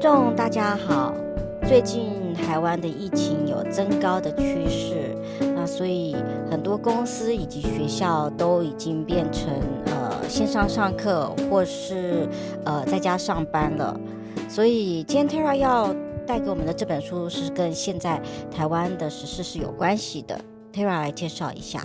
[0.00, 1.12] 众大家好，
[1.68, 5.14] 最近台湾的疫情有增高的趋势，
[5.54, 6.16] 那所以
[6.50, 9.52] 很多公司以及学校都已经变成
[9.88, 12.26] 呃线上上课或是
[12.64, 13.94] 呃在家上班了。
[14.48, 15.94] 所以今天 Tara 要
[16.26, 18.18] 带给我们的这本书是跟现在
[18.50, 20.40] 台湾的时事是有关系的。
[20.72, 21.84] Tara 来介绍一下。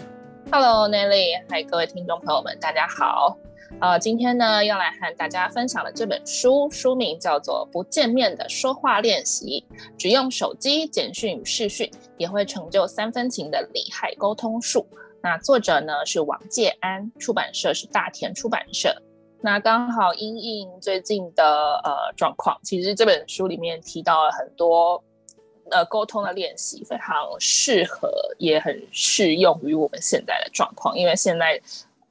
[0.49, 3.37] Hello Nelly，嗨，各位听众朋友们，大家好。
[3.81, 9.65] 呃，今天呢要来和大家分享的这本书，书名叫做《不见面的说话练习》，
[9.97, 14.87] 只用手机、简讯与视讯也会成就三分情的厉害沟通术。
[15.21, 18.95] 那作者呢是王介安，出版社是大田出版社。
[19.41, 25.03] 那刚好因应最近的呃状况，其实这本书里面提到了很多
[25.71, 31.59] 呃沟通的练习，非常适合也很适用于我们现在的状况，因为现在。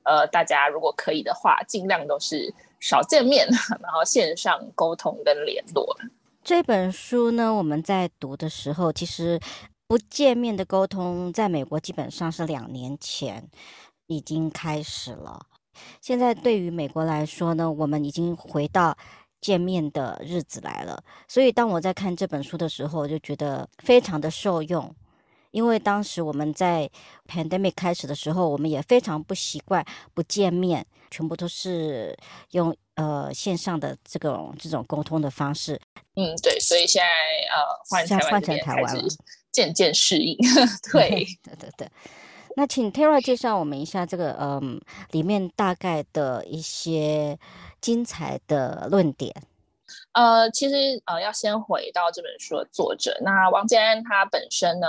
[0.05, 3.47] 呃，大家如果可以的话，尽量都是少见面，
[3.83, 5.97] 然后线上沟通跟联络。
[6.43, 9.41] 这本书呢，我们在读的时候，其实
[9.87, 13.49] 不见面的沟通，在美国基本上是两年前
[14.07, 15.47] 已经开始了。
[16.01, 18.97] 现在对于美国来说呢，我们已经回到
[19.41, 21.03] 见面的日子来了。
[21.27, 24.95] 所以当我在看这本书的时候，我就觉得非常的受用。
[25.55, 26.91] 因为当时我们在
[27.29, 32.19] pandemic 开始的时候，我们也非常不习惯不见面，全部都是
[32.51, 35.81] 用呃线上的这种这种沟通的方式。
[36.17, 37.07] 嗯，对，所以现在
[37.55, 39.05] 呃换现在换成台湾了，
[39.53, 40.37] 渐渐适应。
[40.93, 41.89] 对对对对。
[42.57, 44.81] 那请 Tara 介绍我们一下这个嗯
[45.13, 47.39] 里面大概的一些
[47.81, 49.33] 精彩的论点。
[50.15, 54.89] 呃，其实呃要先回到这本书的作者，那王建安他本身呢。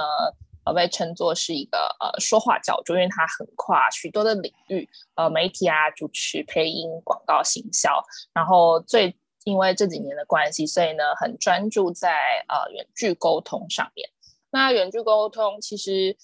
[0.65, 8.03] 呃，被称作是一个呃说话教主，因为他横跨许多的领域，呃，媒体啊、主持、配音、广告、行销，
[8.33, 14.09] 然后最因为这几年的关系，所以呢，很专注在呃远距沟通上面。
[14.49, 16.17] 那远距沟通其实，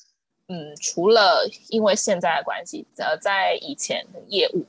[0.47, 4.65] 嗯，除了因为现在的关系，呃，在以前的业务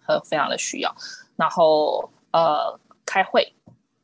[0.00, 0.94] 和非常的需要，
[1.34, 3.52] 然后呃开会，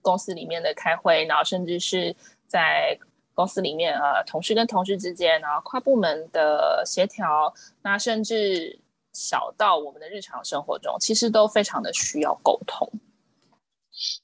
[0.02, 2.16] 公司里面的开会，然后甚至是
[2.48, 2.98] 在。
[3.34, 7.52] 公司里面呃，同事跟同事之间，然后跨部门的协调，
[7.82, 8.78] 那甚至
[9.12, 12.90] 小到我们的日常生活中，其实都非常的需要沟通。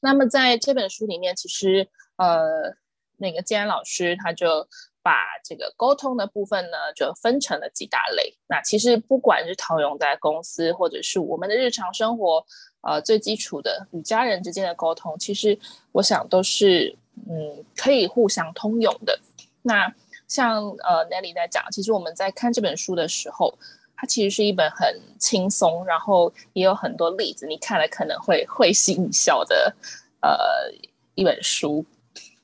[0.01, 2.75] 那么在这本书里面，其实呃，
[3.17, 4.67] 那个建安老师他就
[5.03, 8.37] 把这个沟通的部分呢，就分成了几大类。
[8.49, 12.45] 那其实不管是套用在公司，或者是我们的日常生活，
[12.83, 15.59] 呃，最基础的与家人之间的沟通，其实
[15.93, 16.97] 我想都是。
[17.29, 19.21] 嗯，可以互相通用的。
[19.61, 19.93] 那
[20.27, 23.53] 像呃，Nelly 在讲，其实我们在看这本书的时候，
[23.95, 29.75] 它其实是一本很轻松，然后也有很多例子，你看了可能会会心一笑的
[30.23, 30.73] 呃
[31.15, 31.85] 一本书。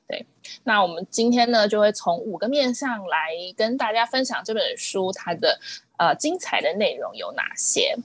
[0.07, 0.23] 对，
[0.63, 5.59] 那我们今天呢，就会从五个面向来跟大家分享这本书它的
[5.97, 7.97] 呃精彩的内容有哪些。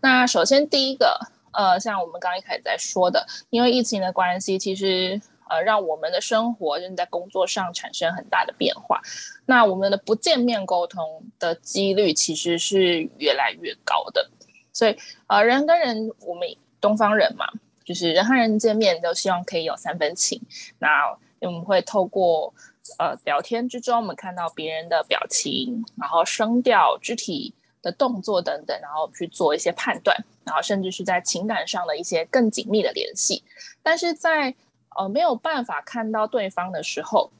[0.00, 1.20] 那首先第一个，
[1.56, 5.20] 呃，像我们刚一开始在说的，因为疫情的关系，其实。
[5.48, 9.00] 呃，让我们的生活正在工作上产生很大的变化。
[9.44, 14.28] 那我们的不见面沟通的几率其实是越来越高的。
[14.72, 14.96] 所以，
[15.28, 16.48] 呃，人跟人，我们
[16.80, 17.46] 东方人嘛，
[17.84, 20.42] 就是人和人见面都希望可以有三分情。
[20.80, 22.52] 那我们会透过
[22.98, 27.54] 呃聊天之中，我们看到别人的表情，然后声调、肢体
[27.86, 33.44] 的动作等等，然后去做一些判断，然后甚至是在情感上的一些更紧密的联系。
[33.80, 34.52] 但是在
[34.98, 37.30] 呃，没有办法看到对方的时候，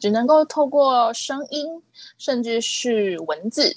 [0.00, 1.82] 只能够透过声音，
[2.16, 3.76] 甚至是文字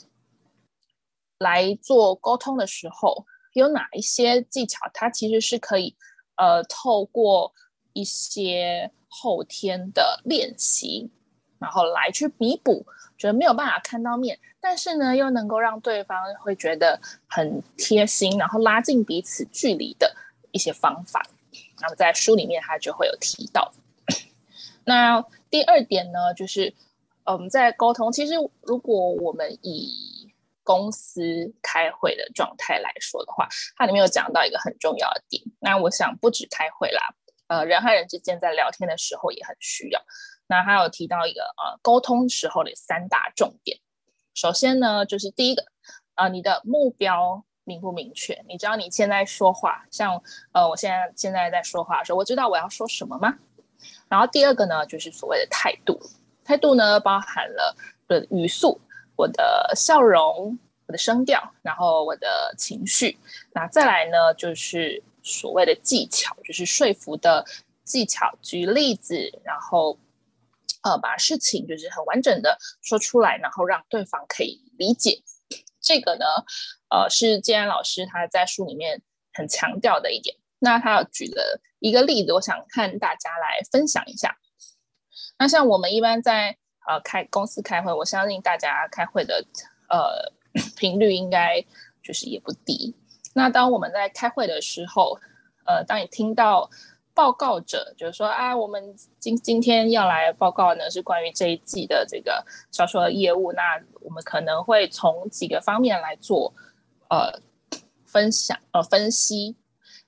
[1.39, 4.79] 来做沟通的时候，有哪一些技巧？
[4.93, 5.95] 它其实是可以，
[6.37, 7.51] 呃，透过
[7.93, 11.09] 一些后天的练习，
[11.57, 12.85] 然后来去弥补，
[13.23, 20.13] 觉得没有办法看到面，但是呢，又能够让对方会觉得很贴心，然后拉近彼此距离的
[20.51, 21.25] 一些方法。
[21.79, 23.71] 那么在书里面，他就会有提到。
[24.83, 26.73] 那第二点呢，就是
[27.23, 28.11] 我们在沟通。
[28.11, 30.29] 其实，如果我们以
[30.61, 33.47] 公司开会的状态来说的话，
[33.77, 35.41] 它里面有讲到一个很重要的点。
[35.61, 37.01] 那我想不止开会啦，
[37.47, 40.01] 呃，人和人之间在聊天的时候也很需要。
[40.53, 43.79] 那还有提到一个呃，沟通时候的三大重点。
[44.33, 45.63] 首先呢，就是第一个，
[46.15, 47.43] 呃，你的目标。
[47.65, 48.43] 明不明确？
[48.45, 50.21] 你知道你现在说话，像
[50.51, 53.33] 呃，我现在现在在说话的时候，我知道我要说什么吗？
[54.09, 55.97] 然后第二个呢，就是所谓的态度。
[56.43, 57.73] 态度呢，包含了
[58.05, 58.81] 的语速、
[59.15, 63.17] 我的笑容、我的声调，然后我的情绪。
[63.53, 67.45] 那再来呢，就是所谓的技巧，就是说服的
[67.85, 69.97] 技巧举例子，然后
[70.83, 75.23] 呃把事情就是很完整的说出来，然后让对方可以理解。
[75.81, 76.25] 这个呢，
[76.89, 79.01] 呃，是建安老师他在书里面
[79.33, 80.35] 很强调的一点。
[80.59, 84.37] 那他举了一个例子，我想看大家来分享一下。
[85.37, 86.57] 那像我们一般在
[86.87, 89.45] 呃开公司开会，我相信大家开会的
[89.89, 90.31] 呃
[90.77, 91.61] 频率应该
[92.01, 92.95] 就是也不低。
[93.33, 95.19] 那当我们在开会的时候，
[95.65, 96.69] 呃，当你听到
[97.15, 106.51] 报告者就是说啊，我们今今天要来报告呢，是关于这一季的这个销售业务，那我们可能会从几个方面来做
[107.09, 107.39] 呃
[108.05, 109.55] 分享呃分析。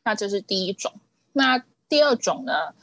[0.04, 0.92] 那这是第一种。
[1.34, 2.74] 那第二种呢，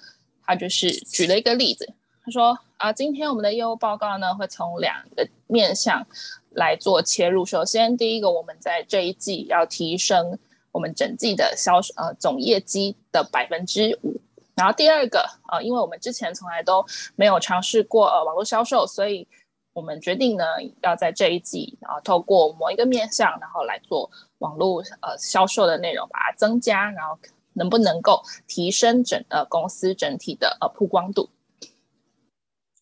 [0.44, 1.92] 他就是举了一个例子，
[2.24, 6.06] 他说啊，今天我们的业务报告呢，会从两个面向
[6.50, 7.44] 来做切入。
[7.44, 10.38] 首先，第一个，我们在这一季要提升。
[10.72, 14.18] 我们整季的销售呃总业绩的百分之五，
[14.54, 16.82] 然后第二个呃，因为我们之前从来都
[17.14, 19.28] 没有尝试过呃网络销售，所以
[19.74, 20.44] 我们决定呢
[20.82, 27.18] 要在这一季然后透过某一个面向，然后来做网络呃销售的内容，把它增加，然后
[27.52, 31.28] 能不能够提升整呃公司整体的呃曝光度？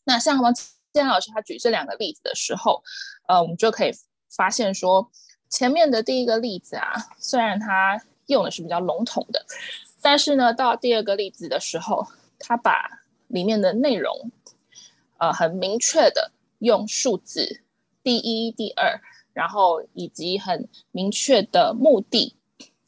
[0.04, 0.54] 那像王
[0.92, 2.84] 建老师他举这两个例子的时候，
[3.26, 3.90] 呃，我们就可以
[4.30, 5.10] 发现说。
[5.50, 9.44] 前面的第一个例子啊，虽然他用的是比较笼统的，
[10.00, 12.06] 但是呢，到第二个例子的时候，
[12.38, 14.30] 他把里面的内容，
[15.18, 16.30] 呃，很明确的
[16.60, 17.62] 用数字，
[18.02, 19.00] 第一、第二，
[19.32, 22.36] 然后以及很明确的目的，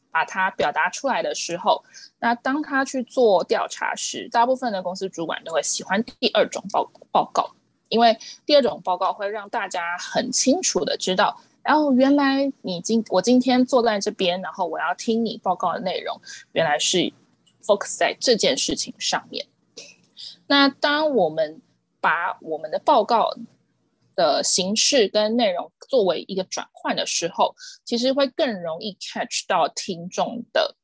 [0.09, 1.83] 把它表达出来的时候，
[2.19, 7.51] 那当他去做调查时，大部分的公司主管都会喜欢第二种报报告，
[7.89, 11.41] 因为第二种报告会让大家很清楚的知道。
[11.63, 16.19] 然后原来你今我今天坐在这边，然后我要听你报告的内容，
[16.51, 17.11] 原来是
[17.63, 19.45] focus 在这件事情上面。
[20.47, 21.61] 那当我们
[22.01, 23.33] 把我们的报告
[24.13, 27.55] 的形式跟内容作为一个转换的时候，
[27.85, 30.75] 其实会更容易 catch 到听众的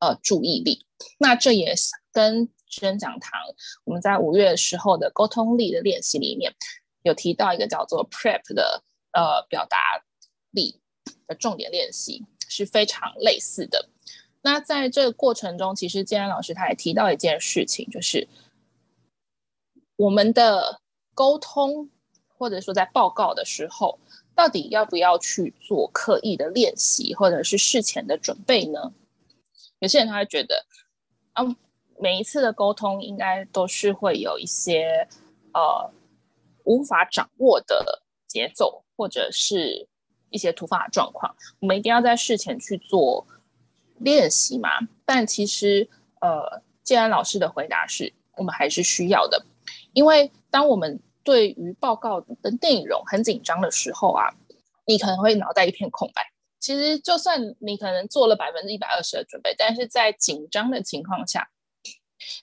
[0.00, 0.84] 呃注意力。
[1.18, 1.74] 那这也
[2.12, 3.40] 跟职人讲堂
[3.84, 6.54] 我们在五月时候的沟通力的练习里面
[7.02, 8.82] 有提到一个叫做 prep 的。
[9.12, 10.02] 呃，表达
[10.50, 10.80] 力
[11.26, 13.88] 的重点练习是非常类似的。
[14.42, 18.26] 那在这个过程中，其实建安老师他也提到一件事情，就是
[19.96, 20.80] 我们的
[21.14, 21.88] 沟通
[22.26, 23.98] 或者说在报告的时候，
[24.34, 28.92] 到底要不要去做刻意的练习，或者是事前的准备呢？
[29.78, 30.64] 有些人他会觉得，
[31.34, 31.44] 啊，
[32.00, 35.06] 每一次的沟通应该都是会有一些
[35.52, 35.92] 呃
[36.64, 38.81] 无法掌握的节奏。
[38.96, 39.88] 或者是
[40.30, 43.26] 一些突发状况，我们一定要在事前去做
[43.98, 44.68] 练习嘛？
[45.04, 45.88] 但其实，
[46.20, 49.44] 呃，建安老师的回答是我们还是需要的，
[49.92, 54.28] 因为当我们对于报告的内容很紧张的时候啊，
[54.86, 56.22] 你可能会脑袋一片空白。
[56.58, 61.50] 其实，就算你可能做了百分之一百二十的准备，但是在紧张的情况下，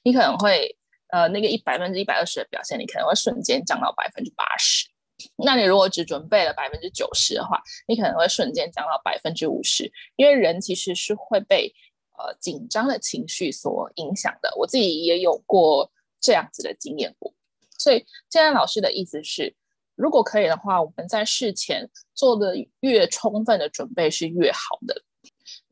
[0.03, 4.88] 你可能会呃，那个一百分之一百二十的表现，你可能会瞬间降到百分之八十。
[5.35, 11.73] 那你如果只准备了百分之九十的话，你可能会瞬间降到百分之五十，因为人其实是会被
[12.17, 14.53] 呃紧张的情绪所影响的。
[14.57, 17.33] 我自己也有过这样子的经验过，
[17.77, 17.97] 所以
[18.29, 19.53] 现在老师的意思是，
[19.95, 25.01] 如果可以的话，我们在事前做的越充分的准备是越好的。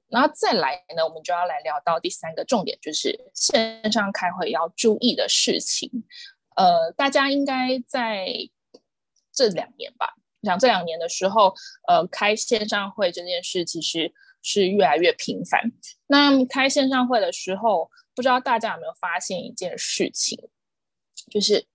[0.10, 5.90] 然后再来呢，我们就要来聊到第三个重点，就是线上开会要注意的事情。
[6.56, 8.28] 呃，大家应该在。
[9.38, 11.54] 这两年吧，像这两年的时候，
[11.88, 15.62] 呃，开线上会这件事其实是越来越频繁。
[16.08, 20.50] 那开线上会的时候，不知道大家有没有发现一件事情，
[21.30, 21.68] 就是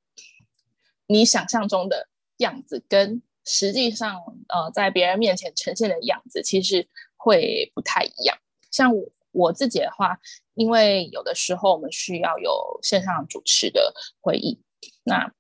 [1.07, 8.37] 你想象中的样子跟实际上呃在别人面前呈现的样子，其实会不太一样。
[8.73, 10.19] 像我，我自己的话，
[10.55, 14.61] 因为有的时候我们需要有线上主持的会议，
[15.05, 15.33] 那。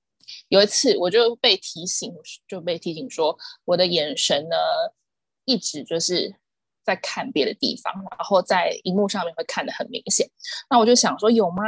[0.48, 2.12] 有一次，我就被提醒，
[2.46, 4.56] 就被提醒说，我的眼神呢，
[5.44, 6.34] 一直就是
[6.84, 10.28] 在看别的地方，然后在荧幕上面会看得很明显。
[10.68, 11.62] 那我就想说，有吗？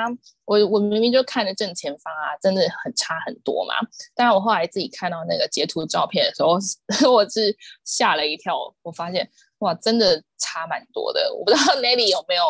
[0.45, 3.75] 我我明明就看着正前方啊，真的很差很多嘛。
[4.15, 6.59] 但是我后来自己看到那个截图照片的时候，
[7.11, 11.33] 我是吓了一跳，我发现哇，真的差蛮多的。
[11.35, 12.43] 我不知道 Nelly 有没有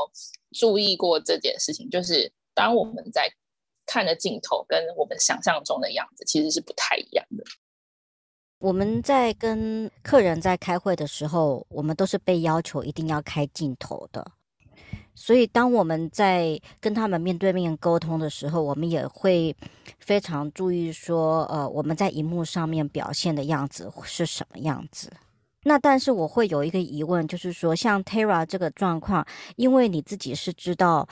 [0.52, 3.32] 注意过这件事情，就是当我们在。
[3.86, 7.44] 看的镜头跟我们想象中的样子其实是不太一样的。
[8.58, 14.24] 我们在跟客人在开会的时候，我们都是被要求一定要开镜头的。
[15.14, 19.54] 所以当我们在跟他们面对面沟通的时候，我们也会
[20.00, 25.12] 非常注意说，呃，我们在荧幕上面表现的样子是什么样子。
[25.62, 29.24] 那但是我会有一个疑问，就是说，像 Tara 这个状况，
[29.56, 31.08] 因为你自己是知道，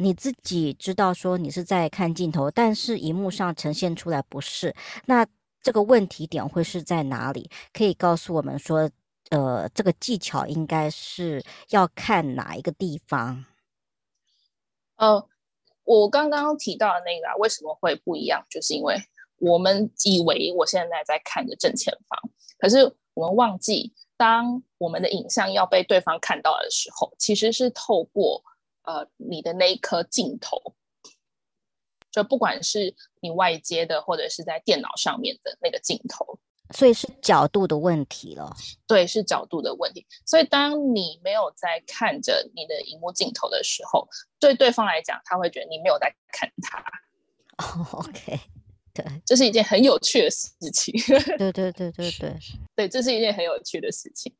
[0.00, 4.74] 你自己知道说你是在看镜头，但是荧幕上呈现出来不是，
[5.06, 5.26] 那
[5.62, 7.50] 这个问题点会是在哪里？
[7.72, 8.90] 可以告诉我们说，
[9.30, 13.44] 呃，这个技巧应该是要看哪一个地方？
[14.96, 15.28] 呃，
[15.84, 18.44] 我刚刚提到的那个啊，为什么会不一样？
[18.50, 18.96] 就是因为
[19.36, 22.96] 我们以为我现在在看着正前方，可是。
[23.14, 28.42] 我们忘记，当我们的影像要被对方看到的时候，其实是透过
[28.82, 30.74] 呃你的那一颗镜头，
[32.10, 36.38] 就不管是你外接的，或者是在电脑上面的那个镜头，
[36.74, 38.54] 所以是角度的问题了。
[38.86, 40.06] 对，是角度的问题。
[40.26, 44.08] 所以当你没有在看着你的荧幕镜头的时候，
[44.38, 46.82] 对对方来讲，他会觉得你没有在看他。
[47.56, 48.40] Oh, OK。
[48.92, 50.92] 对，这是一件很有趣的事情。
[51.38, 52.36] 对对对对对，
[52.74, 54.34] 对，这是一件很有趣的事情。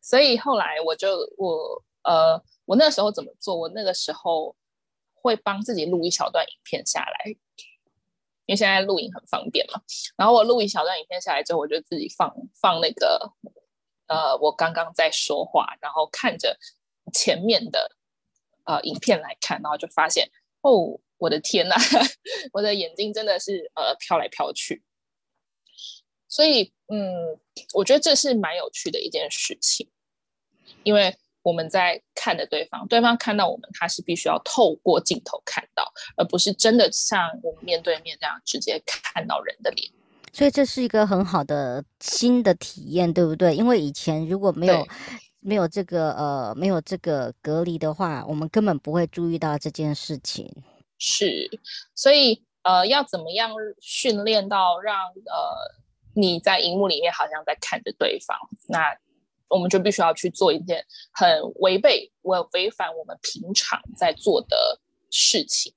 [0.00, 3.54] 所以后来我就我呃，我那时候怎么做？
[3.54, 4.54] 我那个时候
[5.14, 7.30] 会帮自己录一小段影片下来，
[8.46, 9.80] 因为现在录影很方便嘛。
[10.16, 13.32] 然后我录一小段影片下来之后，我就自己放放那个
[14.06, 16.58] 呃，我刚刚在说话，然后看着
[17.12, 17.96] 前面的
[18.64, 21.00] 呃影片来看，然后就发现哦。
[21.18, 21.76] 我的天呐，
[22.52, 24.82] 我的眼睛真的是呃飘来飘去，
[26.26, 27.38] 所以嗯，
[27.74, 29.88] 我觉得这是蛮有趣的一件事情，
[30.82, 39.90] 因为我们在看着对方，对方看到我们，他是必须要透过镜头看到，而不是真的像我们面对面这样直接看到人的脸。
[40.32, 43.54] 所以这是一个很好的新的体验，对不对？
[43.54, 44.86] 因为以前如果没有
[45.40, 50.50] 没有这个呃没有这个隔离的话，我们根本不会注意到这件事情。
[50.98, 51.50] 是，
[51.94, 55.74] 所以呃，要怎么样训练到让呃
[56.14, 58.38] 你在荧幕里面好像在看着对方？
[58.68, 58.96] 那
[59.52, 64.80] 我们就必须要去做一件很违背我违反我们平常在做的
[65.10, 65.74] 事情，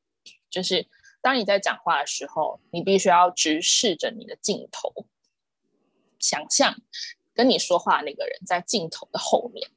[0.50, 0.88] 就是
[1.22, 5.06] 当你在讲话的时候，你必须要直视着你的镜头，
[6.20, 6.76] 想象
[7.34, 9.70] 跟你说话的那个人在镜头的后面，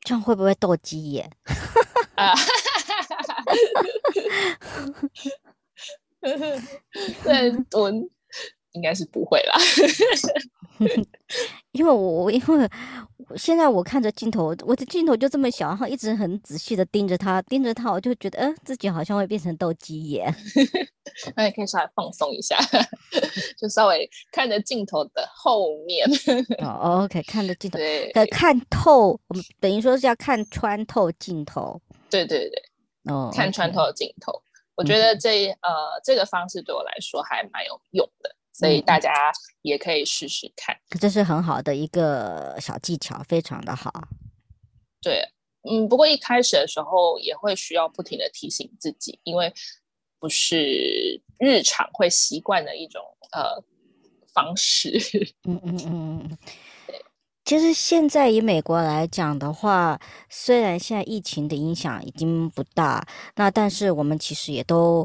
[0.00, 1.30] 这样会不会斗鸡眼？
[2.16, 2.34] 啊。
[7.24, 7.90] 对，我
[8.70, 9.58] 应该是不会啦，
[11.72, 12.70] 因为我我 因为
[13.36, 20.34] 现在我看着镜头，我的镜头就这么小，然后一直很仔细的盯着他，盯着他，我就觉得，呃，自己好像会变成斗鸡眼。
[21.36, 22.58] 那你可以稍微放松一下，
[23.58, 26.06] 就稍微看着镜头的后面。
[26.58, 31.80] 哦，OK，看着镜头，对，看透，我们等于说是要看穿透镜头。
[32.10, 32.62] 对对对。
[33.12, 34.32] 哦，oh, 看穿透镜头.
[34.76, 39.32] 我觉得这、嗯、呃这个方式对我来说还蛮有用的，所以大家
[39.62, 40.76] 也可以试试看。
[41.00, 43.90] 这是很好的一个小技巧，非常的好。
[45.00, 45.26] 对，
[45.68, 49.52] 嗯，不过一开始的时候也会需要不停的提醒自己，因为
[50.20, 53.64] 不是日常会习惯的一种呃
[54.32, 54.92] 方式。
[55.48, 56.38] 嗯嗯嗯嗯。
[57.44, 63.04] 其实现在以美国来讲的话，虽然现在疫情的影响已经不大，
[63.34, 65.04] 那但是我们其实也都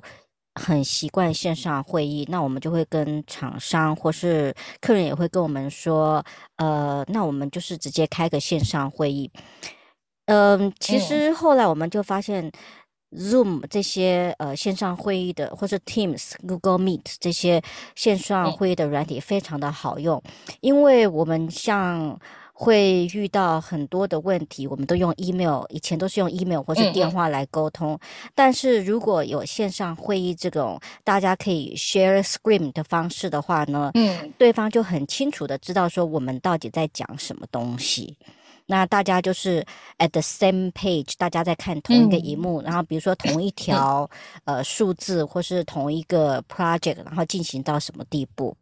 [0.57, 2.25] 很习惯线上会议。
[2.29, 6.23] 那我们就会跟厂商或是客人也会跟我们说，
[6.57, 9.31] 呃，那我们就是直接开个线上会议。
[10.25, 12.51] 嗯、呃，其实后来我们就发现。
[13.15, 17.63] Zoom 这些呃线上会议的，或是 Teams、Google Meet 这些
[17.95, 20.21] 线上会议的软体非常的好用，
[20.59, 22.19] 因为我们像
[22.59, 27.99] 会遇到很多的问题，我们都用 email，以前都是用 email 或是电话来沟通，
[28.33, 38.17] 但是如果有线上会议这种大家可以 share screen 的方式的话呢，嗯，对方就很清楚的知道说我们到底在讲什么东西。
[38.65, 39.63] 那大家就是
[39.99, 44.09] at the same page，大家在看同一个荧幕，嗯、然后比如说同一条、
[44.45, 48.57] 嗯、呃数字，或是同一个 project，然后进行到什么地步。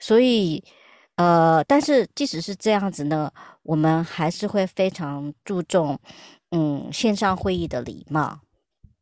[0.00, 0.62] 所以
[1.22, 3.30] 呃，但是即使是这样子呢，
[3.62, 5.98] 我们还是会非常注重
[6.50, 8.40] 嗯线上会议的礼貌，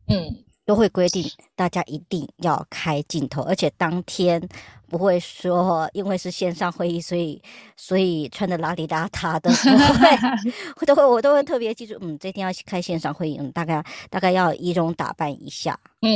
[0.09, 0.45] 嗯。
[0.67, 4.41] 都会规定大家一定要开镜头，而且当天
[4.89, 7.43] 不会说因为是线上会议，所以
[7.77, 16.09] 所以穿的邋里邋遢的，不会， 都会我都会特别记住，嗯，这天要开线上会议，嗯，大概大概要仪容打扮一下，嗯，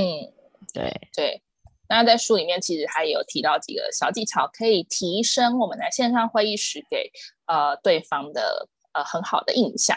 [0.73, 1.43] 对对。
[1.89, 7.11] 那在书里面其实他也有提到几个小技巧，可以提升我们在线上会议时给
[7.47, 9.97] 呃对方的呃很好的印象。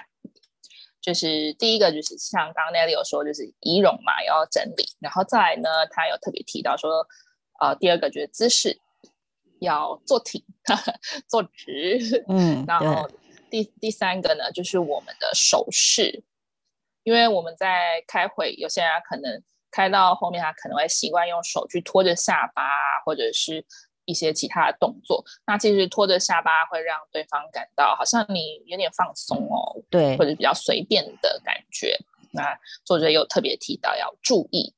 [0.99, 7.07] 就是第一个就是像刚刚 Nelly 有说，就是仪容嘛要整理，然后再来呢，他有特别提到说，
[7.61, 8.77] 呃，第二个就是姿势
[9.61, 10.93] 要坐挺、呵 呵
[11.25, 13.09] 坐直，嗯，然后
[13.49, 16.23] 第第三个呢，就是我们的手势，
[17.03, 19.41] 因为我们在开会，有些人可能
[19.77, 22.63] 开到后面，他可能会习惯用手去托着下巴，
[23.05, 23.63] 或者是。
[24.09, 31.97] 一些其他的动作，那其实拖着下巴会让对方感到好像你有点放松哦，对，或者比较随便的感觉。
[32.31, 34.73] 那作者有特别提到要注意。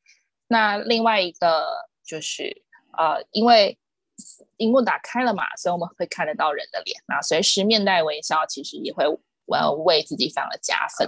[0.48, 2.63] 那另外一个就是
[2.98, 3.77] 呃，因为
[4.58, 9.06] 荧幕打开了嘛，所以我们会看得到人的脸，那随时面带微笑，其实也会
[9.46, 11.08] 我要为自己非常的加分。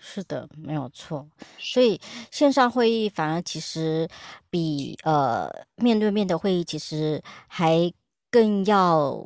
[0.00, 1.28] 是的，没有错。
[1.58, 4.08] 所以线上会议反而其实
[4.48, 7.92] 比呃面对面的会议其实还
[8.30, 9.22] 更要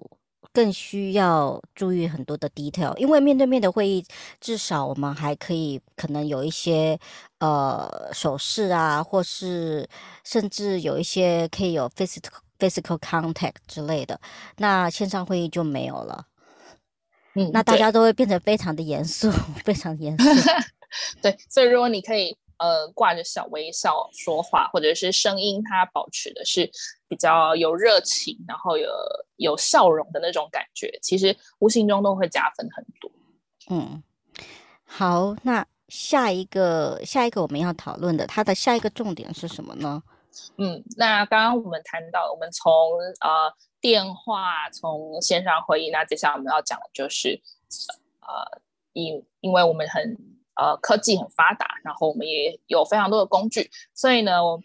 [0.53, 4.05] 更需要注意很多的 detail，因为面对面的会议
[4.41, 6.99] 至少我们还可以可能有一些
[7.39, 9.89] 呃手势啊，或是
[10.25, 14.21] 甚至有一些可以有 physical physical contact 之类的。
[14.59, 16.27] 那线上会议就没有了。
[17.37, 19.31] 嗯，那大家都会变得非常的严肃，
[19.65, 20.25] 非常严肃。
[21.21, 26.71] 对，所以如果你可以呃挂着小微笑说话，或者是声音它保持的是
[27.09, 28.89] 比较有热情，然后有
[29.37, 33.11] 有笑容的那种感觉，其实无形中都会加分很多。
[33.71, 34.03] 嗯，
[34.85, 40.03] 好，那下一个下一个我们要讨论的，它的下一个重点是什么呢？
[40.57, 42.71] 嗯，那刚刚我们谈到，我们从
[43.21, 47.41] 呃电话，从线上会议，那接下来我们要讲的就是
[48.21, 48.61] 呃，
[48.93, 50.17] 因因为我们很
[50.55, 54.61] 呃科技很发达，然后我们也有非常多的工具，所以呢，我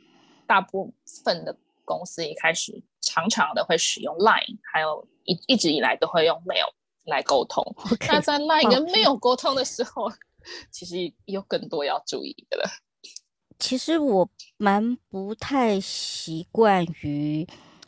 [0.47, 6.71] 大部分的公司一开始常常的会使用 Line，还有一一直以来都会用 Mail
[7.05, 7.63] 来沟通。
[7.89, 8.13] Okay.
[8.13, 10.11] 那在 Line 跟 Mail 沟通的时候，
[10.71, 12.69] 其实有更多要注意的了。
[13.59, 17.45] 其实我蛮不太习惯于，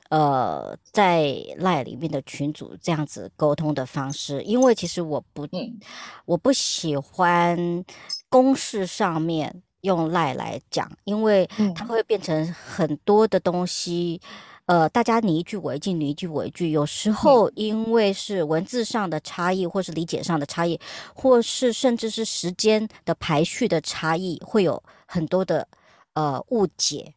[0.10, 1.24] 呃，在
[1.58, 5.80] LINE 里面的群组这样子沟通的方式，因为其实我不，嗯、
[6.26, 7.84] 我不喜欢
[8.30, 14.22] 公式上面用 LINE 来讲，因为它会变成很多的东西。
[14.24, 20.80] 嗯呃，大家你一句我一句，你一句我一句，有时候因为是文字上的差异，或是理解上的差异，
[21.14, 25.68] 或是甚至是时间的排序的差异，会有很多的
[26.14, 27.16] 呃误解。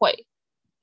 [0.00, 0.26] 会，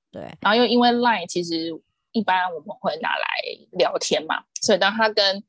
[0.10, 0.34] 对。
[0.40, 1.78] 然后又因为 Line 其实
[2.14, 3.28] 一般我们会拿来
[3.72, 5.44] 聊天嘛，所以当它跟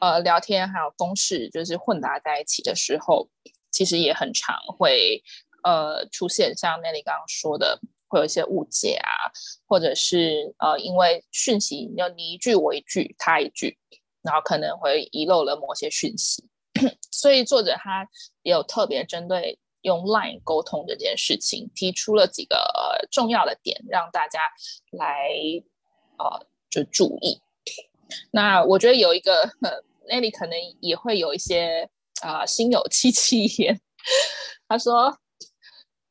[0.00, 3.28] 呃聊天还有公式就是混杂在一起的时候，
[3.70, 5.22] 其实也很常会
[5.64, 7.78] 呃出现像 Nelly 刚刚说的。
[8.08, 9.30] 会有一些误解啊，
[9.66, 13.78] 或者是呃，因为讯息要你一句我一句他一句，
[14.22, 16.42] 然后可能会遗漏了某些讯息，
[17.12, 18.08] 所以作者他
[18.42, 24.40] 也有特别针对用 Line 沟通这件事情，提出了几个、呃、重要的点，让大家
[24.92, 25.28] 来
[26.18, 27.40] 呃就注意。
[28.30, 29.48] 那我觉得有一个
[30.10, 31.88] Nelly 可能也会有一些
[32.22, 33.78] 啊、心有戚戚焉，
[34.66, 35.18] 他说。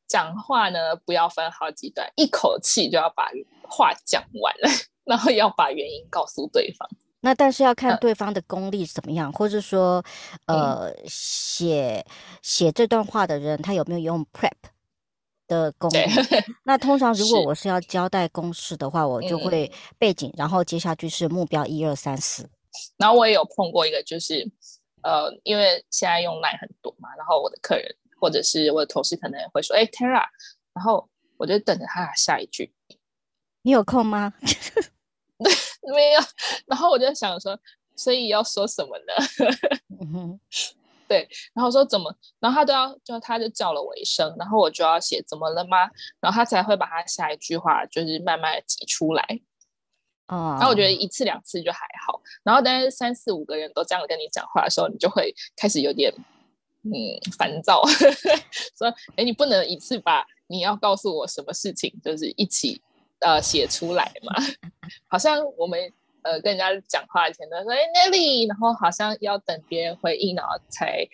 [0.08, 3.30] 讲话呢，不要分好几段，一口气就要把
[3.68, 4.68] 话讲完了，
[5.04, 6.88] 然后要把原因告诉对方。
[7.20, 10.02] 那但是要看对方的功力怎么样，嗯、或者说，
[10.46, 12.04] 呃，写
[12.42, 14.52] 写这段话的人他有没有用 prep
[15.48, 15.98] 的功力？
[16.64, 22.48] 那通常如果我是要交代公式的话，我就会背景，嗯、然后接下去是目标一二三四。
[22.96, 24.48] 然后我也有碰过一个，就是
[25.02, 27.94] 呃，因为现在用 Line 很多嘛，然后我的客人。
[28.20, 30.26] 或者是我的同事可能会说：“哎，Tara。”
[30.74, 32.72] 然后我就等着他下一句。
[33.62, 34.32] 你有空吗？
[34.40, 35.52] 对，
[35.94, 36.20] 没有。
[36.66, 37.58] 然后我就想说，
[37.96, 39.14] 所以要说什么呢？
[40.00, 40.40] 嗯。
[41.08, 42.14] 对，然后说怎么？
[42.38, 45.88] 然后他都要，就他就叫了我一声，然后我就要写怎么了吗？
[46.20, 49.22] 然后他才会把他下一句话就是慢慢的挤出来。
[50.26, 50.56] 啊。
[50.58, 56.12] 然后我觉得一次两次就还好，然后但是三四五个人都这样跟你讲话的时候，你就会开始有点。
[56.84, 56.90] 嗯，
[57.36, 57.82] 烦躁，
[58.78, 62.80] 说，哎，你不能一次把你要告诉我什么事情，就是一起
[63.20, 64.34] 呃写出来嘛？
[65.08, 71.06] 好像我们呃跟人家讲话以前都说，哎，Nelly，然后好像要等别人回应，然后才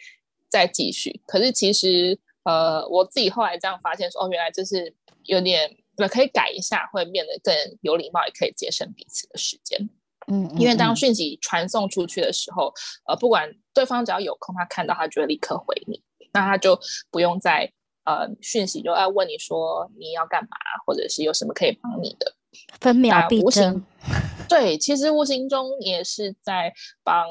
[0.48, 1.20] 再继续。
[1.26, 5.74] 可是其实呃我自己后来这样发现说，哦，原来就是有点，
[6.10, 9.88] 可以改一下，会变得更有礼貌，也可以节省彼此的时间。
[10.26, 12.72] 嗯，因为当讯息传送出去的时候，
[13.06, 16.00] 呃，不管对方只要有空，他看到他就会立刻回你，
[16.32, 16.78] 那他就
[17.10, 17.70] 不用再
[18.04, 20.56] 呃讯息就要问你说你要干嘛，
[20.86, 22.34] 或者是有什么可以帮你的，
[22.80, 23.84] 分秒必争。
[24.48, 27.26] 对，其实无形中也是在帮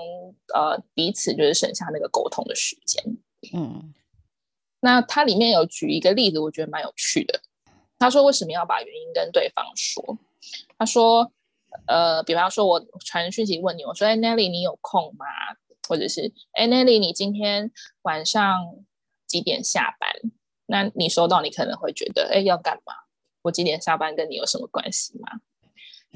[0.54, 3.04] 呃彼此就是省下那个沟通的时间。
[3.54, 3.94] 嗯，
[4.80, 7.40] 那它里面有举一个例子，我觉得蛮有趣的。
[8.00, 10.18] 他说为什么要把原因跟对方说？
[10.78, 11.32] 他说，
[11.88, 15.26] 呃，比方说我传讯息问你，我说，哎，Nelly，你有空吗？
[15.88, 17.72] 或者是，哎，Nelly，你今天
[18.04, 18.84] 晚上
[19.28, 20.10] 几点下班？
[20.66, 22.94] 那你收到，你可能会觉得，哎，要干嘛？
[23.42, 25.42] 我几点下班跟你有什么关系吗？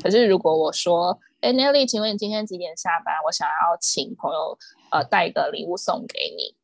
[0.02, 3.16] 可是如果我说，哎，Nelly，请问你今天几点下班？
[3.26, 4.58] 我想要请朋友
[4.92, 6.56] 呃带个礼物送给你，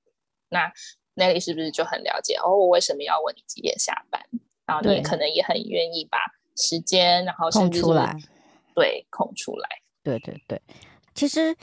[0.50, 0.72] 那
[1.16, 2.36] Nelly 是不是就很了解？
[2.36, 4.22] 哦，我为什么要问你几点下班？
[4.66, 6.18] 然后你可能也很愿意把
[6.56, 8.16] 时间，然后空出来，
[8.74, 9.68] 对，空出来，
[10.04, 10.62] 对对对。
[11.14, 11.56] 其实，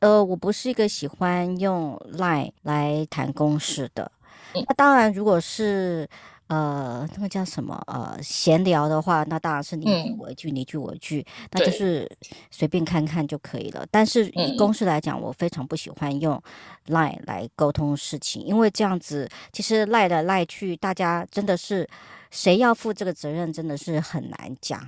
[0.00, 4.10] 呃，我不是一个喜欢用 Line 来谈公事的。
[4.54, 6.08] 那、嗯、当然，如果是。
[6.48, 7.78] 呃，那个叫什么？
[7.86, 12.10] 呃，闲聊的话，那当然是你一句我一句，你一句我一句，那就是
[12.50, 13.86] 随便看看就可以了。
[13.90, 16.42] 但是以公事来讲，我非常不喜欢用
[16.86, 21.86] Line 来沟通事情，因为这样子其实赖来赖去，大家真的是
[22.30, 24.80] 谁要负这个责任，真的是很难讲。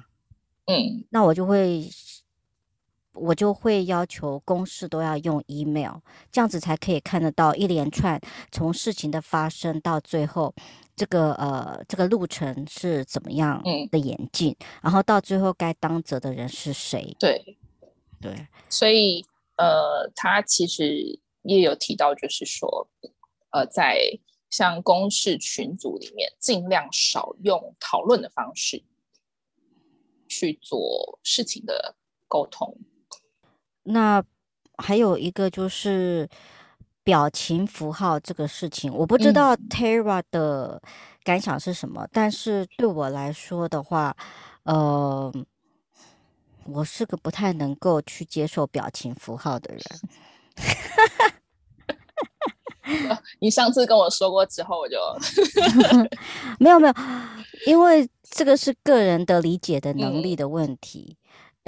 [0.65, 1.87] 嗯，那我就会。
[3.14, 5.94] 我就会要求公事都要用 email，
[6.31, 8.20] 这样子才可以看得到一连串
[8.53, 10.55] 从事情的发生到最后，
[10.94, 17.16] 这个呃这个路程是怎么样的演进，嗯、然后到最后该当责的人是谁？
[17.18, 17.59] 对，
[18.20, 19.25] 对，所以
[19.57, 22.88] 呃，他其实也有提到，就是说，
[23.51, 23.99] 呃，在
[24.51, 28.85] 像公事群组里面，尽量少用讨论的方式
[30.29, 31.96] 去做事情的
[32.29, 32.79] 沟通。
[33.85, 34.23] 那
[34.79, 36.29] 还有一个就是
[37.03, 40.81] 表情符号这个事情，我不知道 Tara 的
[41.25, 44.16] 感想是什么，嗯、但是对我来说的话，
[44.64, 45.33] 呃，
[46.64, 49.83] 我是个不太能够去接受表情符号的人。
[53.38, 54.99] 你上次跟我说过之后，我就
[56.59, 56.95] 没有没有，
[57.66, 61.16] 因为这个是个人的理解的能力的问题。
[61.16, 61.21] 嗯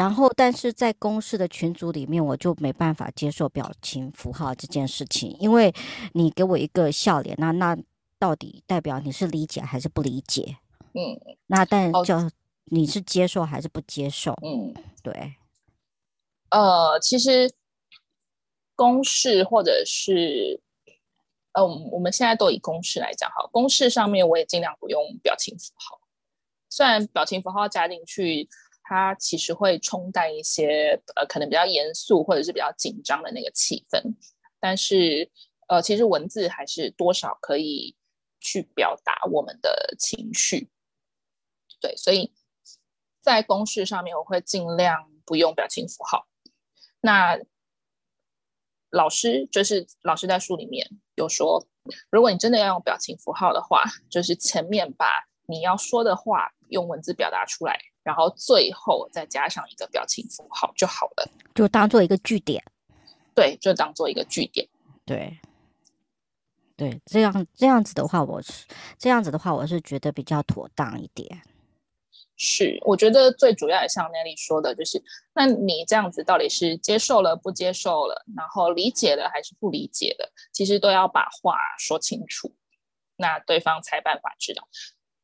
[0.03, 5.73] 然后，但是在公式的群组里面，我就没办法接受表情符号这件事情，因为
[6.13, 7.79] 你给我一个笑脸，那那
[8.19, 10.57] 到底代表你是理解还是不理解？
[10.95, 12.17] 嗯，那但就
[12.65, 14.33] 你是接受还是不接受？
[14.43, 15.37] 嗯，对。
[16.51, 17.49] 呃，其实
[18.75, 20.61] 公式或者是
[21.53, 26.01] 呃，我们现在都以公式来讲，好，公式上面我也尽量不用表情符号，
[26.69, 28.49] 虽然表情符号加进去。
[28.93, 34.03] 它其实会冲淡一些呃，可能比较严肃或者是比较紧张的那个气氛，
[34.61, 35.31] 但是
[35.67, 37.97] 呃，其实文字还是多少可以
[38.39, 40.69] 去表达我们的情绪。
[41.81, 42.35] 对，所以
[43.23, 46.29] 在公式上面，我会尽量不用表情符号。
[47.01, 47.41] 那
[48.91, 51.67] 老师就是老师在书里面有说，
[52.11, 55.07] 如果你真的要用表情符号的话，就是前面把
[55.47, 57.81] 你要说的话用文字表达出来。
[58.03, 62.63] 然后最后再加上一个表情符号就好了，就当做一个句点。
[63.35, 64.69] 对，就当做一个句点。
[65.07, 65.39] 对，
[66.77, 68.67] 对，这样这样子的话，我是
[68.99, 71.43] 这样子的话，我是觉得比较妥当一点。
[72.37, 75.01] 是，我觉得最主要也像 Nelly 说的，就是
[75.33, 82.53] 那你这样子到底是接受了不接受了，然后理解了还是不理解的，其实都要把话说清楚，
[83.17, 84.67] 那对方才办法知道。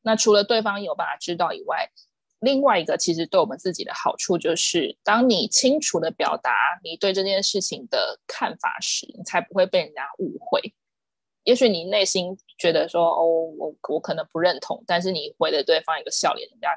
[0.02, 1.90] 那除了对方有办法知道以外，
[2.40, 6.52] 另外一个，其实对我们自己的好处就是，当你清楚的表达
[6.84, 10.74] 你对这件事情的看法时，你才不会被人家误会。
[11.44, 13.24] 也许你内心觉得说，哦，
[13.58, 16.68] 我我可能不认同，但是你回了对方一个笑脸，人家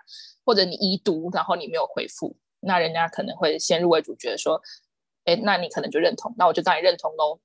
[0.45, 4.61] 或者你已读，然后你没有回复，那人家可能会先入为主，觉得说，
[5.25, 7.39] 哎，那你可能就认同，那我就当你认同喽。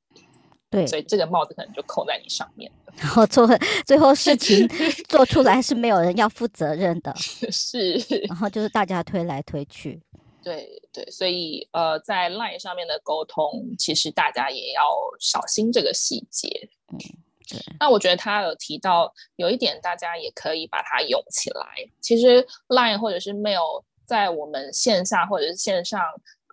[0.70, 2.70] 对，所以这个帽子可能就扣在你上面。
[2.96, 3.46] 然后做
[3.84, 4.66] 最后事情
[5.08, 7.94] 做出来是没有人要负责任的，是。
[8.26, 10.00] 然后就是大家推来推去。
[10.42, 14.82] 对对，所以呃，在 LINE 上面的沟通，其实大家也要
[15.18, 16.48] 小心这个细节。
[16.92, 16.98] 嗯，
[17.48, 17.60] 对。
[17.80, 21.66] 那我觉得他有提到有一点，大家也可以把它用起来。
[22.00, 26.00] 其实 LINE 或者是 Mail 在我们线下或者是线上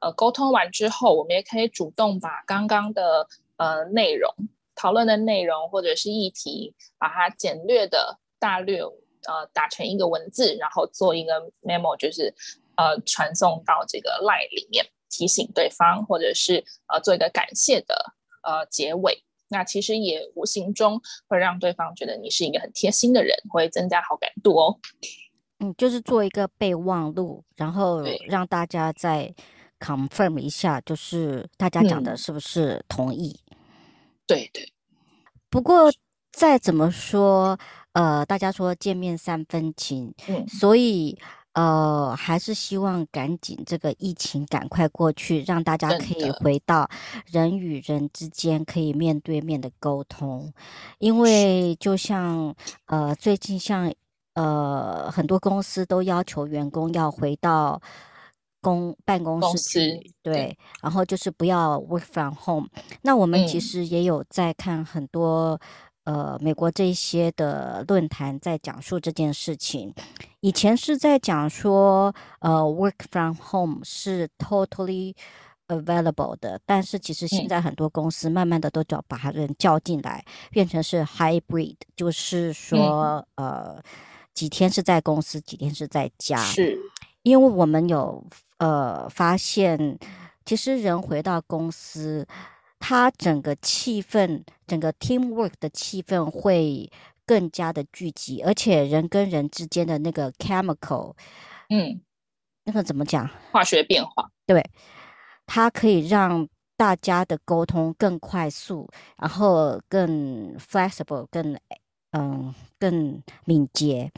[0.02, 4.34] 呃沟通完之后，我们也可以主动把刚刚的呃内容。
[4.76, 12.34] 讨论的内容或者是议题，把它简略的大略呃打成一个文字，然后做一个 memo，就是
[12.76, 19.24] 呃传送到这个 line 里面，提醒对方，或者是呃做一个感谢的呃结尾。
[19.50, 24.80] 那其实也无形中会让对方觉得你是一个很贴心的人，会增加好感度哦。
[25.60, 29.32] 嗯，就是做一个备忘录，然后让大家再
[29.80, 33.40] confirm 一下，就是大家讲的是不是同意？
[34.26, 34.72] 对对，
[35.50, 35.92] 不过
[36.32, 37.58] 再怎么说，
[37.92, 41.18] 呃，大家说见面三分情，嗯，所以
[41.54, 46.90] 呃，还是希望赶紧这个疫情赶快过去，让大家可以回到
[47.28, 50.52] 人与人之间可以面对面的沟通。
[51.00, 52.56] 因为就像
[52.86, 53.94] 呃，最近像
[54.34, 57.82] 呃，很多公司都要求员工要回到。
[58.64, 62.68] 公办公室去，对，对，然后就是不要 work from home。
[63.04, 65.60] 那我们其实也有在看很多、
[66.06, 69.94] 嗯、呃美国这些的论坛，在讲述这件事情。
[70.40, 75.14] 以前是在讲说，呃，work from home 是 totally
[75.68, 83.84] available 的，但是其实现在很多公司慢慢的都叫把人叫进来，嗯、变成是 hybrid，就是说、嗯，呃，
[84.34, 86.38] 几天是在公司，几天是在家。
[86.44, 86.78] 是，
[87.24, 88.24] 因为我们有。
[88.60, 90.00] 呃，发现
[90.46, 92.26] 其实人回到公司，
[92.80, 96.90] 他整个气氛，整个 teamwork 的气氛会
[97.26, 101.14] 更加的聚集，而且人跟人之间的那个 chemical，
[101.68, 102.00] 嗯，
[102.64, 103.30] 那个怎么讲？
[103.52, 104.64] 化学变化，对，
[105.46, 111.60] 它可以让大家的沟通更快速，然后更 flexible，更
[112.12, 114.10] 嗯，更敏捷。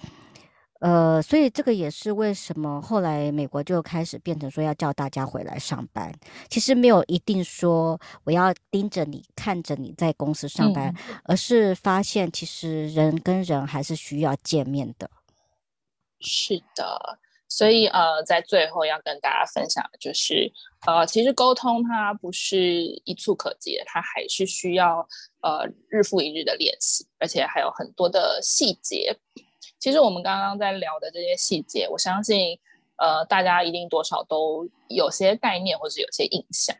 [0.86, 6.13] 呃，所以这个也是为什么后来美国就开始变成说要叫大家回来上班。
[6.48, 15.10] 其实没有一定说我要盯着你看着你在公司上班，嗯，而是发现其实人跟人还是需要见面的。
[16.19, 17.17] 是的，
[17.50, 20.52] 所以呃，在最后要跟大家分享的就是，
[20.86, 25.00] 呃，其实沟通它不是一蹴可及的，它还是需要
[25.41, 29.17] 呃日复一日的练习，而且还有很多的细节。
[29.86, 32.60] 其实我们刚刚在聊的这些细节，我相信，
[32.95, 36.76] 呃，大家一定多少都有些概念或者有些印象。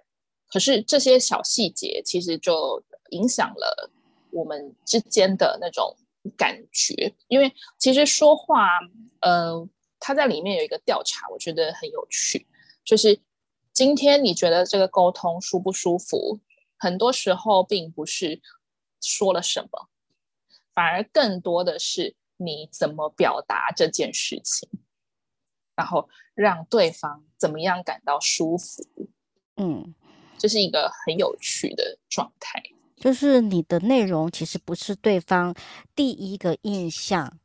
[0.48, 3.92] 可是这些小细节其实就影响了
[4.32, 5.96] 我们之间的那种
[6.36, 7.14] 感觉。
[7.28, 8.80] 因为其实说话，
[9.20, 12.48] 呃，他在里面有一个调查，我觉得很有趣，
[12.84, 13.20] 就是
[13.72, 16.40] 今天你觉得这个沟通舒不舒服？
[16.80, 18.42] 很多时候并不是
[19.00, 19.90] 说了什么，
[20.74, 22.16] 反而更多的是。
[22.38, 24.70] 你怎么表达这件事情，
[25.76, 28.84] 然后让对方怎么样感到舒服？
[29.56, 29.96] 嗯，
[30.38, 32.62] 这是一个很有趣的状态。
[32.98, 35.54] 就是你的内容其实不是对方
[35.96, 37.38] 第一个印象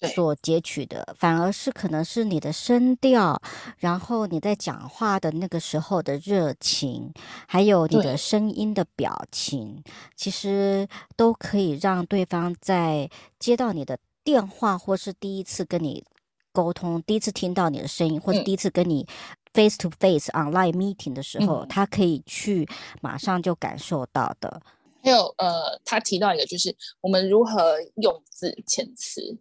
[0.00, 3.40] 所截取的，反而是可能是你的声调，
[3.78, 7.12] 然后你在讲话的那个时候的热情，
[7.46, 9.82] 还有你的声音的表情，
[10.14, 13.08] 其实都可以让对方在
[13.38, 13.98] 接到你的。
[14.26, 16.04] 电话或是第一次跟你
[16.50, 19.06] 沟通，第一次听到你的声音，或者第一次跟你
[19.54, 22.68] face to face online meeting 的时候，嗯，他可以去
[23.00, 24.60] 马上就感受到的。
[25.04, 29.38] 还有呃，他提到一个就是我们如何用字遣词，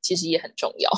[0.00, 0.90] 其实也很重要。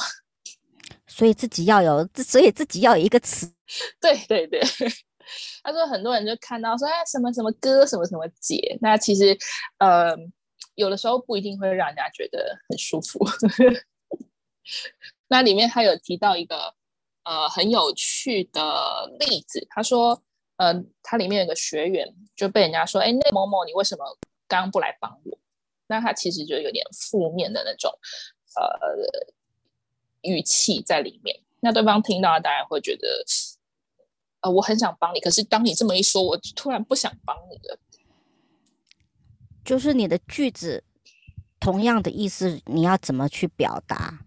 [1.06, 3.52] 所以自己要有，所以自己要有一个词。
[4.00, 4.58] 对对对，
[5.62, 9.36] 他说很多人就看到说哎什么什么哥什么什么姐，那其实
[9.76, 10.16] 呃。
[10.74, 13.18] 有的时候不一定会让人家觉得很舒服。
[15.28, 16.74] 那里面他有提到一个
[17.24, 20.22] 呃很有趣的例子，他说，
[20.56, 24.04] 呃，他里面有个学员就被人家说，哎，那某某你为什么
[24.46, 25.38] 刚刚不来帮我？
[25.86, 27.90] 那他其实就有点负面的那种
[28.56, 28.62] 呃
[30.22, 31.38] 语气在里面。
[31.60, 33.06] 那对方听到当然会觉得，
[34.40, 37.78] 呃，我很想帮你，可是当你这么一说，我突然不想帮你了。
[39.64, 40.84] 就是你的句子
[41.58, 44.18] 同样的意思，你要怎么去表达？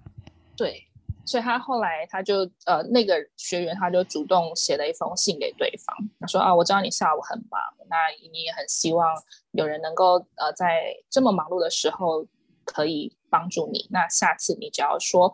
[0.55, 0.87] 对，
[1.25, 7.95] 所以他后来他就呃，那个学员他就主动写了一封信给对方，他说啊，我知道你下午很忙，那
[8.31, 9.13] 你也很希望
[9.51, 12.25] 有人能够呃在这么忙碌的时候
[12.65, 13.87] 可以帮助你。
[13.91, 15.31] 那下次你只要说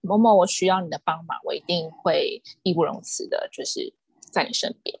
[0.00, 3.94] 某某，我需要你的帮忙，我一定会义不容辞的，就是
[4.32, 4.98] 在你身边。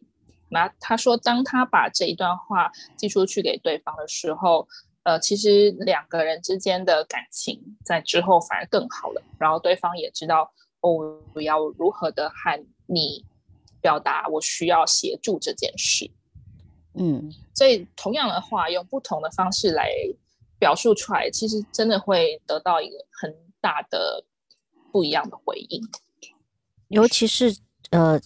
[0.54, 4.68] 那他说，当他把这一段话寄出去给对方的时候，
[5.02, 9.20] 呃，其实两个人之间的感情在之后反而更好了。
[9.36, 13.24] 然后对方也知道，哦，我要如何的和你
[13.80, 16.08] 表达我需要协助这件事。
[16.94, 19.90] 嗯，所以同样的话，用不同的方式来
[20.56, 24.24] 表述出来，其实真的会得到一个很大的
[24.92, 25.82] 不一样的回应。
[26.86, 27.56] 尤其是
[27.90, 28.20] 呃。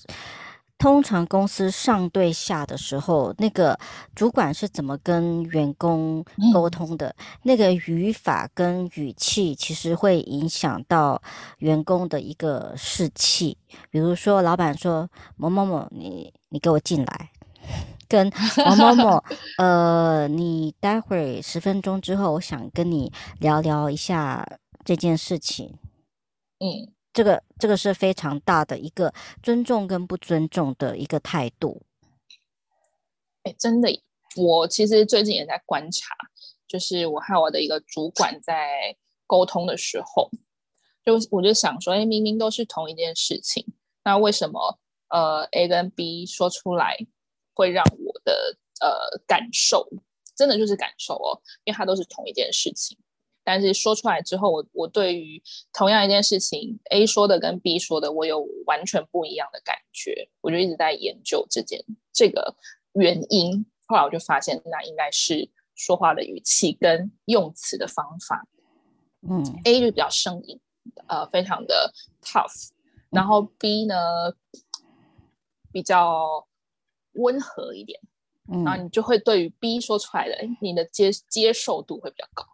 [0.79, 3.79] 通常公司上对下的时候，那个
[4.15, 7.09] 主管是怎么跟员工沟通的？
[7.09, 11.21] 嗯，那个语法跟语气其实会影响到
[11.59, 13.59] 员工的一个士气。
[13.91, 17.31] 比如说，老板说：“某某某，你你给我进来。
[18.09, 18.33] ”跟
[18.65, 19.25] 王某某，
[19.59, 24.47] 呃，你待会儿十分钟之后，我想跟你聊聊一下
[24.83, 25.75] 这件事情。
[26.61, 31.83] 嗯，这个这个是非常大的一个尊重跟不尊重的一个态度。
[33.43, 33.91] 哎，真的，
[34.37, 36.15] 我其实最近也在观察，
[36.69, 40.31] 就是我和我的一个主管在沟通的时候，
[41.05, 43.67] 就我就想说，哎，明明都是同一件事情，
[44.05, 44.79] 那为什么
[45.09, 46.97] 呃 A 跟 B 说出来
[47.53, 49.89] 会让我的呃感受
[50.37, 52.97] 真的就是感受哦，因为它都是同一件事情。
[53.51, 60.29] 但是说出来之后，我我对于同样一件事情，A 说的跟 B 说的，我有完全不一样的感觉。
[60.43, 61.83] 我就一直在研究这件
[62.13, 62.55] 这个
[62.93, 63.65] 原因。
[63.87, 68.47] 后来我就发现，那应该是说话的语气跟用词的方法。
[69.27, 70.61] 嗯，A 就比较生硬，
[71.07, 71.91] 呃，非常的
[72.23, 72.69] tough。
[73.09, 73.95] 然后 B 呢，
[75.73, 76.47] 比较
[77.13, 77.99] 温和一点。
[78.45, 82.45] 然后你就会对于 B 说出来的，哎，你的接接受度会比较高。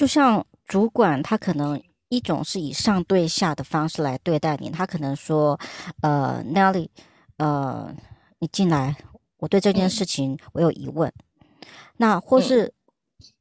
[0.00, 5.60] 就像主管，他可能一种是以上对下的方式来对待你，他可能说
[6.00, 6.88] ：“呃，Nelly，
[7.36, 7.94] 呃，
[8.38, 8.96] 你进来，
[9.36, 11.12] 我对这件事情我有疑问。
[11.60, 11.66] 嗯”
[11.98, 12.72] 那或是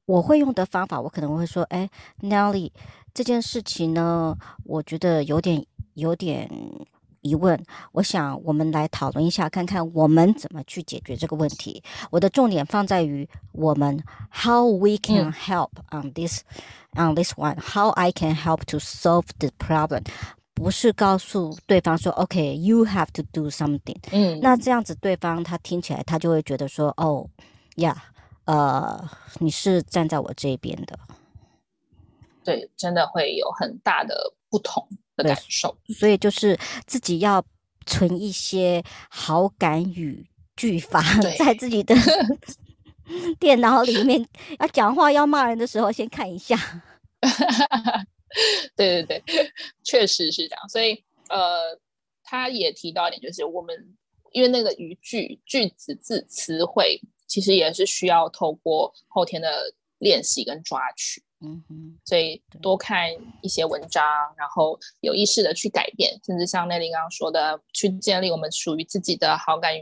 [0.05, 2.73] 我会用的方法，我可能会说：“哎，Nelly，
[3.13, 6.51] 这件事情呢，我觉得有点有点。”
[7.21, 11.83] 疑问，我想我们来讨论一下，看看我们怎么去解决这个问题。
[12.11, 16.41] 我的重点放在于我们，how we can help on this、
[16.93, 20.03] 嗯、on this one，how I can help to solve the problem，
[20.53, 23.97] 不是告诉对方说，OK，you、okay, have to do something。
[24.11, 27.27] 嗯，那这样子对方他听起来他就会觉得说，哦，
[27.75, 27.95] 呀，
[28.45, 30.97] 呃，你是站在我这边的。
[32.43, 34.87] 对，真的会有很大的不同。
[35.23, 37.43] 的感受，所以就是自己要
[37.85, 41.01] 存一些好感与句法
[41.37, 41.95] 在自己的
[43.39, 44.27] 电脑里面，
[44.59, 46.57] 要讲话要骂人的时候先看一下。
[48.75, 49.51] 对对对，
[49.83, 50.69] 确实是这样。
[50.69, 51.77] 所以呃，
[52.23, 53.75] 他也提到一点，就是我们
[54.31, 61.23] 因为那个语句、句子、字词汇，其实也是需要透过后天的练习跟抓取。
[61.41, 63.09] 嗯哼，所以多看
[63.41, 64.03] 一些文章，
[64.35, 69.81] 然后有意识的去改变，甚至像内琳刚刚说的，去建立我们属于自己的好感语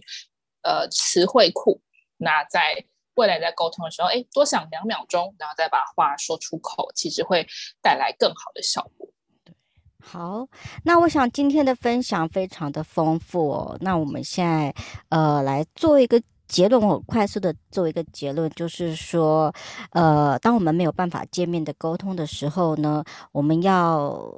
[0.62, 1.82] 呃词汇库。
[2.18, 7.48] 那在未来在沟通的时候，哎，多想两秒钟，然后再把话说出口，其实会
[7.82, 9.10] 带来更好的效果。
[9.44, 9.56] 对，
[10.00, 10.48] 好，
[10.84, 13.78] 那我想今天的分享非常的丰富哦。
[13.82, 14.72] 那我们现在
[15.10, 16.22] 呃来做一个。
[16.48, 19.54] 结论，我快速的做一个结论，就是说，
[19.92, 24.32] 呃，当我们没有办法见面的沟通的时候呢，我们要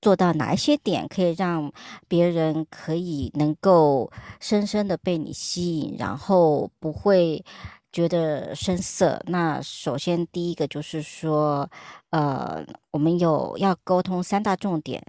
[0.00, 1.72] 做到哪一些点，可以让
[2.08, 7.44] 别人可以能够深深的被你吸引，然后不会
[7.92, 9.22] 觉得生涩。
[9.26, 11.70] 那首先第一个就是说，
[12.10, 15.00] 呃，我们有要沟通三大重点。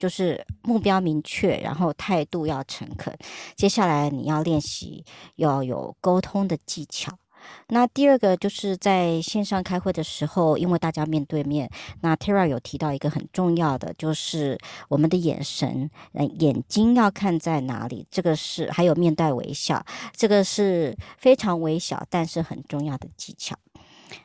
[0.00, 3.14] 就是目标明确，然后态度要诚恳。
[3.54, 5.04] 接下来你要练习
[5.36, 7.12] 要有沟通的技巧。
[7.68, 14.58] 那第二个就是在线上开会的时候，因为大家面对面，那 Tara 有提到一个很重要的，就是
[14.88, 15.90] 我们的眼神，
[16.38, 19.84] 眼睛要看在哪里，这个是还有面带微笑，
[20.14, 23.56] 这个是非常微小但是很重要的技巧。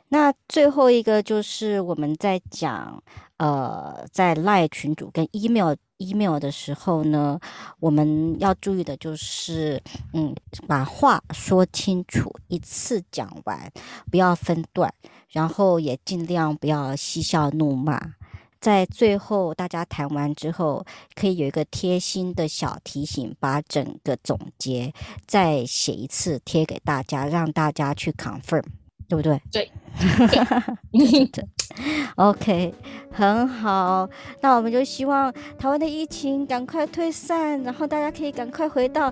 [0.10, 3.04] 那最后一个就是我们在讲。
[3.38, 7.40] 呃，在 LINE 群组跟 email email 的时候呢，
[7.80, 9.82] 我们要注意的就是，
[10.14, 10.34] 嗯，
[10.68, 13.72] 把话说清楚，一次讲完，
[14.10, 14.94] 不要分段，
[15.30, 18.14] 然后也尽量不要嬉笑怒骂。
[18.62, 24.92] 在最后大家谈完之后，可以有一个贴心的小提醒，把整个总结
[25.28, 28.64] 再写一次贴给大家，让大家去 confirm。
[29.08, 29.42] 对不对？
[29.52, 29.70] 对，
[31.32, 31.44] 对，
[32.16, 32.74] OK，
[33.12, 34.10] 很好。
[34.42, 39.12] 那我们就希望台湾的疫情赶快退散，然后大家可以赶快回到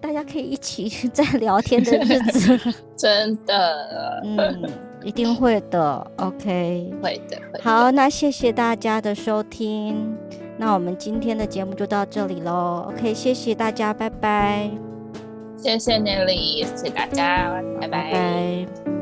[0.00, 2.74] 大家可以一起在聊天的日子。
[2.96, 4.70] 真的，嗯，
[5.02, 6.10] 一定会的。
[6.16, 7.60] OK，会的，会的。
[7.62, 10.16] 好，那谢谢大家的收听。
[10.58, 12.90] 那我们今天的节目就到这里喽。
[12.90, 14.70] OK，谢谢大家，拜拜。
[15.56, 18.12] 谢谢 Nelly，谢谢大家，拜拜。
[18.12, 18.99] 拜拜。